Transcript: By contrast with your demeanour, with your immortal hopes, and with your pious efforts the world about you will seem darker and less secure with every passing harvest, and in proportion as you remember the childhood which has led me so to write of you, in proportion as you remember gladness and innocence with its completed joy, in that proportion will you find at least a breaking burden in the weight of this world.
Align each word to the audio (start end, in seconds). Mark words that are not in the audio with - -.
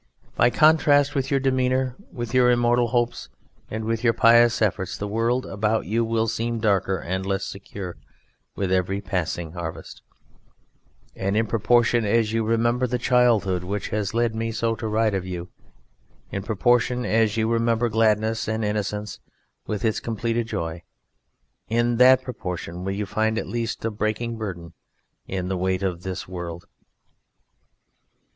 By 0.35 0.49
contrast 0.49 1.13
with 1.13 1.29
your 1.29 1.39
demeanour, 1.39 1.95
with 2.11 2.33
your 2.33 2.49
immortal 2.49 2.87
hopes, 2.87 3.29
and 3.69 3.85
with 3.85 4.03
your 4.03 4.13
pious 4.13 4.59
efforts 4.59 4.97
the 4.97 5.07
world 5.07 5.45
about 5.45 5.85
you 5.85 6.03
will 6.03 6.27
seem 6.27 6.57
darker 6.59 6.97
and 6.97 7.23
less 7.23 7.45
secure 7.45 7.97
with 8.55 8.71
every 8.71 8.99
passing 8.99 9.51
harvest, 9.51 10.01
and 11.15 11.37
in 11.37 11.45
proportion 11.45 12.03
as 12.03 12.33
you 12.33 12.43
remember 12.43 12.87
the 12.87 12.97
childhood 12.97 13.63
which 13.63 13.89
has 13.89 14.15
led 14.15 14.33
me 14.33 14.51
so 14.51 14.73
to 14.75 14.87
write 14.87 15.13
of 15.13 15.23
you, 15.27 15.49
in 16.31 16.41
proportion 16.41 17.05
as 17.05 17.37
you 17.37 17.47
remember 17.47 17.87
gladness 17.87 18.47
and 18.47 18.65
innocence 18.65 19.19
with 19.67 19.85
its 19.85 19.99
completed 19.99 20.47
joy, 20.47 20.81
in 21.67 21.97
that 21.97 22.23
proportion 22.23 22.83
will 22.83 22.91
you 22.93 23.05
find 23.05 23.37
at 23.37 23.45
least 23.45 23.85
a 23.85 23.91
breaking 23.91 24.35
burden 24.35 24.73
in 25.27 25.47
the 25.47 25.57
weight 25.57 25.83
of 25.83 26.01
this 26.01 26.27
world. 26.27 26.65